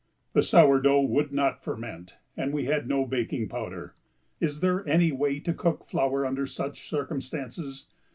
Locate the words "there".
4.59-4.83